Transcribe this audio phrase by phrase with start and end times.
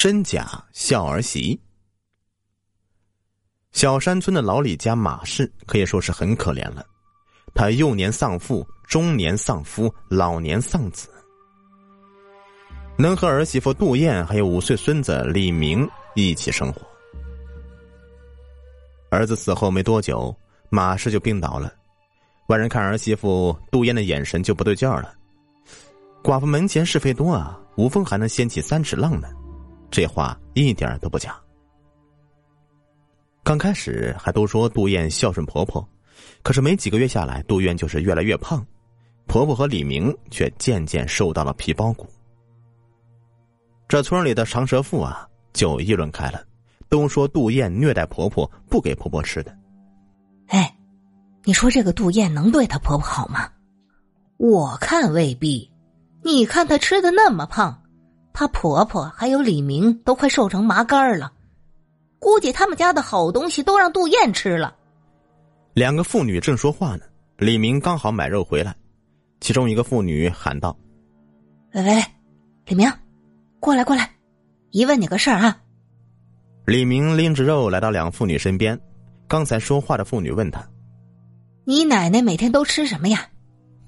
[0.00, 1.60] 真假孝儿媳。
[3.72, 6.82] 小山村的老李家马氏可以说是很可怜了，
[7.54, 11.10] 他幼年丧父，中年丧夫，老年丧子。
[12.96, 16.80] 能和儿媳妇杜燕还有五岁孙子李明一起生活。
[19.10, 20.34] 儿子死后没多久，
[20.70, 21.70] 马氏就病倒了。
[22.46, 25.14] 外人看儿媳妇杜燕的眼神就不对劲儿了。
[26.22, 29.28] 寡妇门前是非多啊，无风还能掀起三尺浪呢。
[29.90, 31.38] 这话一点都不假。
[33.42, 35.86] 刚开始还都说杜燕孝顺婆婆，
[36.42, 38.64] 可是没几个月下来，杜燕就是越来越胖，
[39.26, 42.06] 婆婆和李明却渐渐瘦到了皮包骨。
[43.88, 46.44] 这村里的长舌妇啊，就议论开了，
[46.88, 49.56] 都说杜燕虐待婆婆，不给婆婆吃的。
[50.46, 50.76] 哎，
[51.42, 53.48] 你说这个杜燕能对她婆婆好吗？
[54.36, 55.68] 我看未必。
[56.22, 57.82] 你看她吃的那么胖，
[58.32, 61.32] 她婆婆还有李明都快瘦成麻杆了，
[62.18, 64.76] 估计他们家的好东西都让杜燕吃了。
[65.74, 67.04] 两个妇女正说话呢，
[67.38, 68.74] 李明刚好买肉回来，
[69.40, 70.76] 其中一个妇女喊道
[71.74, 72.04] ：“喂喂，
[72.66, 72.90] 李明。”
[73.60, 74.10] 过来，过来，
[74.70, 75.60] 姨问你个事儿啊。
[76.66, 78.78] 李明拎着肉来到两妇女身边，
[79.28, 80.66] 刚才说话的妇女问他
[81.64, 83.26] ：“你奶奶每天都吃什么呀？”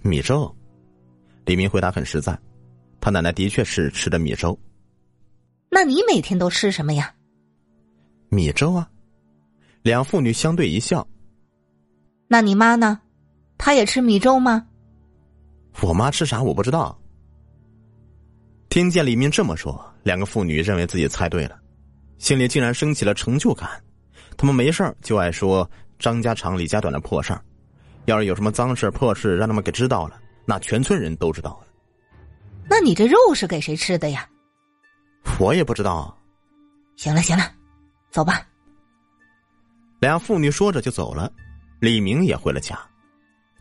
[0.00, 0.54] 米粥。
[1.44, 2.38] 李明回答很实在，
[3.00, 4.58] 他奶奶的确是吃的米粥。
[5.70, 7.14] 那你每天都吃什么呀？
[8.28, 8.88] 米粥啊。
[9.82, 11.06] 两妇女相对一笑。
[12.26, 13.00] 那你妈呢？
[13.56, 14.66] 她也吃米粥吗？
[15.80, 16.98] 我妈吃啥我不知道。
[18.68, 21.58] 听见李明这么说，两个妇女认为自己猜对了，
[22.18, 23.68] 心里竟然升起了成就感。
[24.36, 27.42] 他们没事就爱说张家长李家短的破事儿，
[28.06, 31.67] 要是有什么脏事破事，让他们给知道了，那全村人都知道了。
[32.68, 34.28] 那你这肉是给谁吃的呀？
[35.40, 36.16] 我也不知道。
[36.96, 37.52] 行了行了，
[38.10, 38.46] 走吧。
[40.00, 41.32] 俩妇女说着就走了，
[41.80, 42.78] 李明也回了家。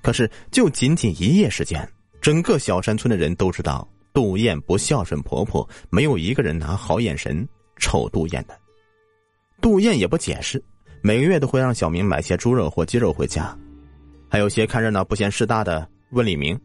[0.02, 1.88] 可是就仅仅一夜时间，
[2.22, 3.88] 整个小山村的人都知道。
[4.14, 8.60] 杜燕不孝顺婆婆，没有一个人拿好眼神瞅杜燕的。
[9.62, 10.64] 杜燕也不解释，
[11.04, 13.56] 每个月都会让小明买些猪肉或鸡肉回家，
[14.28, 16.60] 还有些看热闹不嫌事大的问李明：“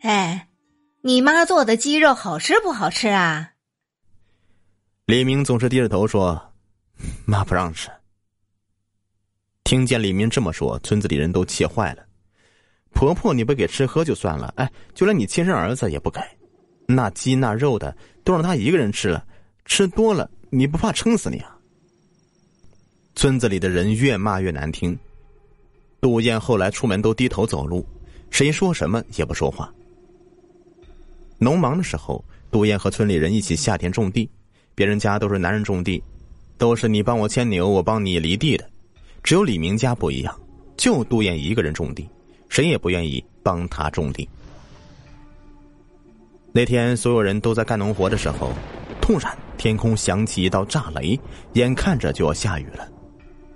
[0.00, 0.48] 哎，
[1.04, 3.54] 你妈做的鸡肉好吃不好吃啊？”
[5.06, 6.40] 李明总是低着头说
[7.26, 7.90] ：“妈不让吃。”
[9.64, 12.04] 听见李明这么说，村子里人都气坏了。
[12.92, 16.20] 婆婆，你不给吃喝就算了，哎，就连你亲生儿子也不给，
[16.86, 19.26] 那鸡那肉的都让他一个人吃了，
[19.64, 21.58] 吃多了你不怕撑死你啊？
[23.16, 24.96] 村子里的人越骂越难听，
[26.00, 27.84] 杜燕后来出门都低头走路，
[28.30, 29.72] 谁说什么也不说话。
[31.42, 34.30] 农忙的时候，杜燕和村里人一起下田种地，
[34.76, 36.00] 别人家都是男人种地，
[36.56, 38.64] 都是你帮我牵牛，我帮你犁地的，
[39.24, 40.32] 只有李明家不一样，
[40.76, 42.08] 就杜燕一个人种地。
[42.48, 44.28] 谁也不愿意帮他种地。
[46.52, 48.52] 那天，所有人都在干农活的时候，
[49.00, 51.18] 突然天空响起一道炸雷，
[51.54, 52.88] 眼看着就要下雨了。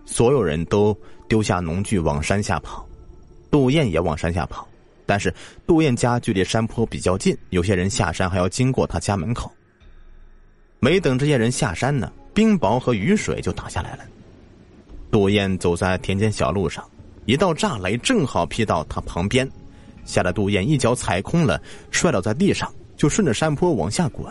[0.04, 0.96] 所有人都
[1.28, 2.84] 丢下农具往山下跑，
[3.48, 4.66] 杜燕也往山下跑。
[5.06, 5.32] 但是
[5.66, 9.50] 杜燕家距离山坡比较近，有些人下山还要经过他家门口。
[10.80, 14.04] 没等这些人下山呢，冰雹和雨水就打下来了。
[15.10, 16.84] 杜燕走在田间小路上。
[17.24, 19.50] 一道炸雷正好劈到他旁边，
[20.04, 24.24] 吓得杜燕一脚踩空了，摔倒在地上，就顺着山坡往下滚。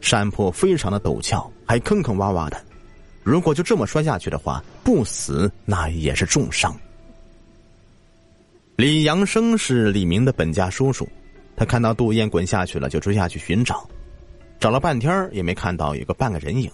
[0.00, 2.60] 山坡非常的陡峭，还坑坑洼洼的，
[3.22, 6.76] 如果就这么摔下去的话，不死那也是重伤。
[8.76, 11.08] 李阳生是李明的本家叔叔，
[11.56, 13.88] 他看到杜燕滚下去了，就追下去寻找，
[14.60, 16.70] 找了半天也没看到有个半个人影，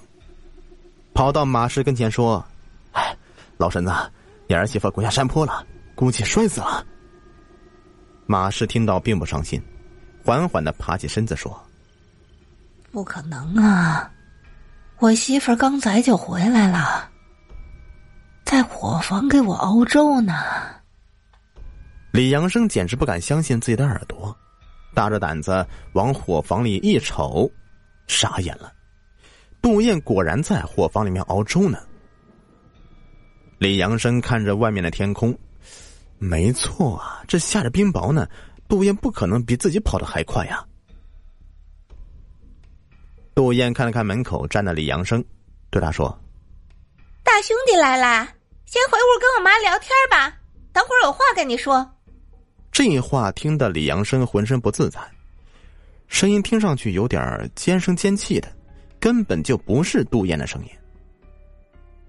[1.14, 2.44] 跑到马氏跟前说
[2.90, 3.16] ：“哎，
[3.56, 3.92] 老婶子。”
[4.48, 5.64] 你儿媳妇滚下山坡了，
[5.94, 6.84] 估计摔死了。
[8.26, 9.62] 马氏听到并不伤心，
[10.24, 11.58] 缓缓的爬起身子说
[12.90, 14.10] ：“不可能啊，
[14.98, 17.08] 我媳妇刚才就回来了，
[18.44, 20.34] 在伙房给我熬粥呢。”
[22.12, 24.36] 李阳生简直不敢相信自己的耳朵，
[24.92, 27.50] 大着胆子往火房里一瞅，
[28.06, 28.70] 傻眼了，
[29.62, 31.78] 杜燕果然在火房里面熬粥呢。
[33.56, 35.34] 李阳生看着外面的天空，
[36.18, 38.28] 没错啊，这下着冰雹呢。
[38.68, 40.62] 杜燕不可能比自己跑得还快呀。
[43.34, 45.24] 杜燕看了看门口站的李阳生，
[45.70, 46.08] 对他说
[47.24, 48.24] ：“大兄弟来啦，
[48.66, 50.38] 先回屋跟我妈聊天吧，
[50.74, 51.90] 等会有话跟你说。”
[52.72, 54.98] 这话听得李阳生浑身不自在，
[56.08, 58.50] 声音听上去有点尖声尖气的，
[58.98, 60.70] 根本就不是杜燕的声音。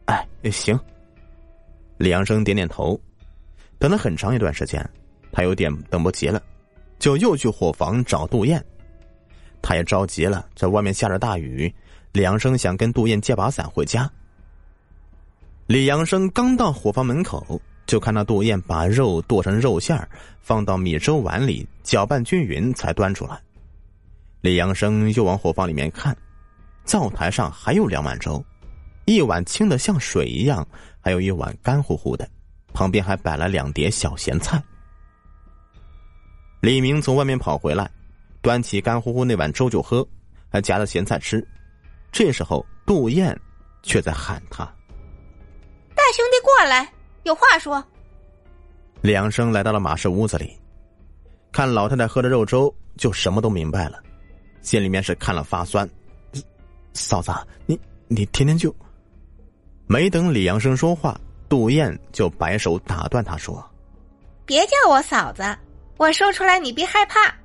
[0.06, 0.80] 哎，行。
[1.98, 3.00] 李阳生点点头，
[3.78, 4.90] 等了很长一段时间，
[5.34, 6.42] 他有点等不及了，
[6.98, 8.64] 就又去伙房找杜燕。
[9.62, 11.74] 他也着急了，在外面下着大雨，
[12.14, 14.10] 李阳生想跟杜燕借把伞回家。
[15.68, 20.08] 李阳生刚到伙房门口，就看到杜燕把肉剁成肉馅儿，
[20.42, 23.40] 放到米粥碗里搅拌均匀，才端出来。
[24.42, 26.16] 李阳生又往火房里面看，
[26.86, 28.44] 灶台上还有两碗粥，
[29.06, 30.68] 一碗清的像水一样，
[31.00, 32.28] 还有一碗干乎乎的，
[32.74, 34.62] 旁边还摆了两碟小咸菜。
[36.62, 37.90] 李明从外面跑回来，
[38.42, 40.08] 端起干乎乎那碗粥就喝，
[40.50, 41.46] 还夹着咸菜吃。
[42.12, 43.38] 这时候，杜燕
[43.82, 44.64] 却在喊他
[45.96, 46.92] ：“大兄弟，过来，
[47.24, 47.84] 有话说。”
[49.02, 50.58] 两生来到了马氏屋子里，
[51.52, 54.00] 看老太太喝着肉粥，就什么都明白了。
[54.62, 55.90] 心里面是看了发酸，
[56.94, 57.32] 嫂子，
[57.66, 57.78] 你
[58.08, 58.74] 你天天就……
[59.88, 63.62] 没等李阳生说话，杜燕就摆手打断他说
[64.46, 65.44] ：“别叫我嫂子，
[65.98, 67.36] 我说出来你别害怕。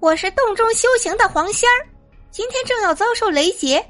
[0.00, 1.88] 我是洞中修行的黄仙儿，
[2.30, 3.82] 今天正要遭受雷劫，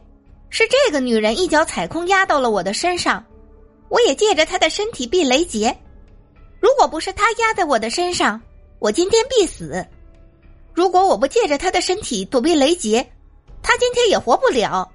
[0.49, 3.22] 是这个女人一脚踩空压到了我的身上，
[3.94, 5.73] 我也借着他的身体避雷劫。
[6.58, 8.41] 如果不是他压在我的身上，
[8.81, 9.87] 我今天必死。”
[10.75, 13.08] 如果我不借着他的身体躲避雷劫，
[13.62, 14.91] 他今天也活不了。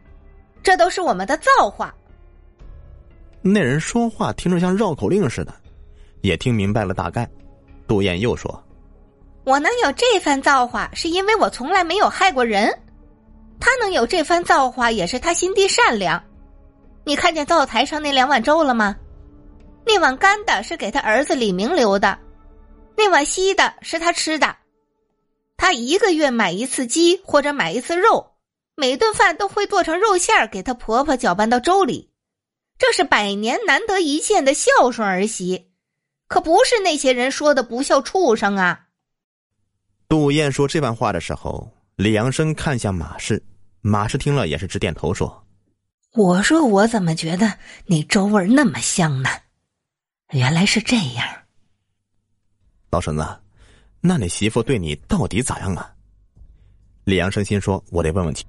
[0.62, 1.96] 这都是我们的造化。
[3.42, 5.54] 那人说话听着像绕口令似的，
[6.20, 7.26] 也听明白了大概。
[7.88, 8.62] 杜燕又说
[9.46, 12.78] ：“我能有这番造化，是因为我从来没有害过人。
[13.62, 16.22] 他能有这番造化，也是他心地善良。
[17.10, 18.96] 你看见灶台上那两碗粥了吗？
[19.84, 22.16] 那碗干的是给他儿子李明留的，
[22.96, 24.56] 那碗稀的是他吃的。”
[25.58, 28.34] 他一个月买一次鸡或者买一次肉，
[28.76, 32.12] 每顿饭都会剁成肉馅儿给他婆婆搅拌到粥里，
[32.78, 35.72] 这是百年难得一见的孝顺儿媳，
[36.28, 38.82] 可不是那些人说的不孝畜生啊。
[40.08, 43.42] 杜燕说这番话的时候，李阳生看向马氏，
[43.82, 45.44] 马氏听了也是直点头说
[46.14, 47.54] ：“我说我怎么觉得
[47.86, 49.30] 那粥味那么香呢？
[50.32, 51.28] 原来是这样。”
[52.92, 53.26] 老婶子。
[54.02, 55.94] 那你媳妇对你到底咋样啊？
[57.04, 58.46] 李阳生心说：“我得问问题，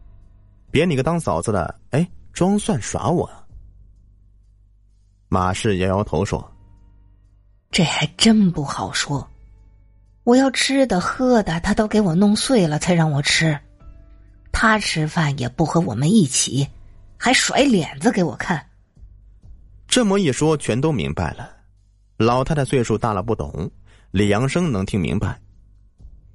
[0.71, 3.29] 别你个当嫂子的，哎，装蒜耍我。”
[5.29, 6.49] 马氏摇摇头说
[7.73, 9.29] ：“这还真不好说。
[10.23, 13.59] 我要吃的喝的，他都给我弄碎了才让我吃。
[14.53, 16.69] 他吃饭也不和我们一起，
[17.21, 18.67] 还甩脸子给我看。”
[19.87, 21.51] 这么一说，全都明白了。
[22.17, 23.71] 老太太岁数大了，不懂。
[24.11, 25.39] 李阳生能听明白，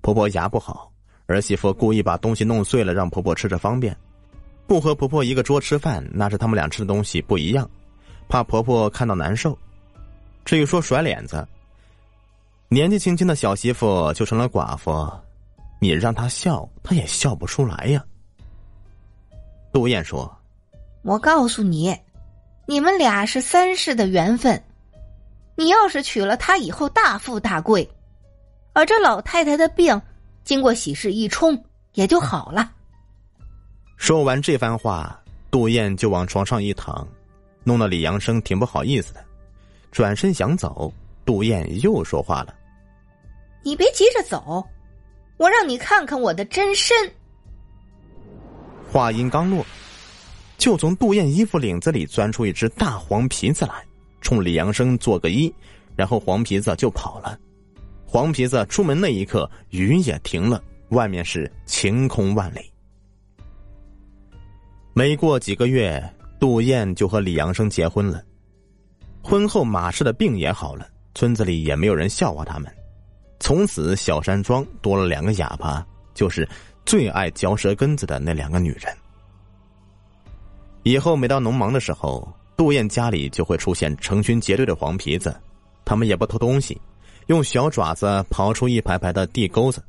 [0.02, 0.92] 婆婆牙不好，
[1.26, 3.96] 儿媳妇故意把东西弄碎了，让婆婆吃着方便，
[4.68, 7.70] 不和婆婆一个桌吃饭，那是他们俩吃的东西不一样，
[8.30, 9.58] 怕婆婆看到难受。
[10.46, 11.46] 至于说甩脸子，
[12.70, 15.12] 年纪轻轻的小媳妇就成了寡妇，
[15.80, 18.04] 你让她笑，她也笑不出来呀。
[19.74, 20.34] 杜燕说
[21.06, 21.96] ：“我告诉你，
[22.66, 24.62] 你们俩是三世的缘分。”
[25.56, 27.90] 你要是娶了她以后大富大贵，
[28.74, 30.02] 而这老太太的病，
[30.44, 31.64] 经过喜事一冲
[31.94, 32.74] 也就好了。
[33.96, 35.18] 说完这番话，
[35.50, 37.08] 杜燕就往床上一躺，
[37.64, 39.24] 弄得李阳生挺不好意思的，
[39.92, 40.92] 转身想走。
[41.24, 42.54] 杜燕又说话了
[43.64, 44.62] ：“你别急着走，
[45.38, 46.96] 我让你看看我的真身。”
[48.92, 49.66] 话音刚落，
[50.66, 53.86] 就从杜燕衣服领子里钻出一只大黄皮子来。
[54.20, 55.54] 冲李阳生做个揖，
[55.96, 57.40] 然后黄皮子就跑了。
[58.04, 62.62] 黄皮子出门那一刻，雨也停了，外面是晴空万里。
[64.96, 66.04] 没过几个月，
[66.40, 68.24] 杜燕就和李阳生结婚了。
[69.22, 72.76] 婚后，马氏的病也好了，村子里也没有人笑话他们。
[73.40, 76.50] 从此，小山庄多了两个哑巴，就是
[76.88, 78.92] 最爱嚼舌根子的那两个女人。
[80.86, 82.26] 以后每到农忙的时候。
[82.58, 85.36] 杜燕家里就会出现成群结队的黄皮子，
[85.84, 86.80] 他们也不偷东西，
[87.26, 89.84] 用小爪子刨出一排排的地沟子，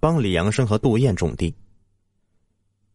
[0.00, 1.54] 帮李阳生和杜燕种地。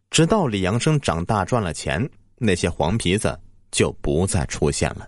[0.10, 2.06] 直到李阳生长大赚了钱，
[2.36, 3.40] 那些黄皮子
[3.72, 5.08] 就不再出现了。